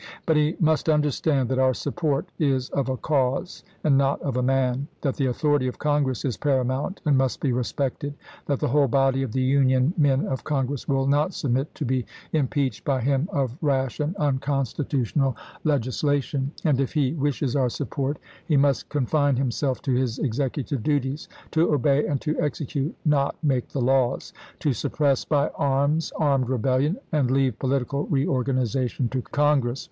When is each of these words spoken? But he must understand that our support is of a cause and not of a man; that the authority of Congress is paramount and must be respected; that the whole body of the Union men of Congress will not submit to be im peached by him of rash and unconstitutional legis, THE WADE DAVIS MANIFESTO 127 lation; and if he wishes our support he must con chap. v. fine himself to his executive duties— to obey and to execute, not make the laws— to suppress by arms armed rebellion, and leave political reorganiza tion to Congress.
But 0.25 0.35
he 0.35 0.55
must 0.59 0.89
understand 0.89 1.47
that 1.49 1.59
our 1.59 1.75
support 1.75 2.25
is 2.39 2.71
of 2.71 2.89
a 2.89 2.97
cause 2.97 3.63
and 3.83 3.99
not 3.99 4.19
of 4.23 4.35
a 4.35 4.41
man; 4.41 4.87
that 5.01 5.15
the 5.15 5.27
authority 5.27 5.67
of 5.67 5.77
Congress 5.77 6.25
is 6.25 6.37
paramount 6.37 7.01
and 7.05 7.15
must 7.15 7.39
be 7.39 7.51
respected; 7.53 8.15
that 8.47 8.59
the 8.59 8.69
whole 8.69 8.87
body 8.87 9.21
of 9.21 9.31
the 9.31 9.43
Union 9.43 9.93
men 9.99 10.25
of 10.25 10.43
Congress 10.43 10.87
will 10.87 11.05
not 11.05 11.35
submit 11.35 11.75
to 11.75 11.85
be 11.85 12.03
im 12.33 12.47
peached 12.47 12.83
by 12.83 12.99
him 12.99 13.29
of 13.31 13.55
rash 13.61 13.99
and 13.99 14.15
unconstitutional 14.15 15.37
legis, 15.65 16.01
THE 16.01 16.07
WADE 16.07 16.13
DAVIS 16.13 16.33
MANIFESTO 16.33 16.63
127 16.63 16.71
lation; 16.71 16.71
and 16.71 16.81
if 16.81 16.93
he 16.93 17.13
wishes 17.21 17.55
our 17.55 17.69
support 17.69 18.17
he 18.47 18.57
must 18.57 18.89
con 18.89 19.03
chap. 19.05 19.11
v. 19.11 19.11
fine 19.11 19.35
himself 19.35 19.83
to 19.83 19.93
his 19.93 20.17
executive 20.17 20.81
duties— 20.81 21.27
to 21.51 21.71
obey 21.71 22.07
and 22.07 22.19
to 22.21 22.35
execute, 22.39 22.95
not 23.05 23.35
make 23.43 23.69
the 23.69 23.79
laws— 23.79 24.33
to 24.61 24.73
suppress 24.73 25.23
by 25.25 25.49
arms 25.49 26.11
armed 26.15 26.49
rebellion, 26.49 26.97
and 27.11 27.29
leave 27.29 27.59
political 27.59 28.07
reorganiza 28.07 28.89
tion 28.89 29.07
to 29.07 29.21
Congress. 29.21 29.79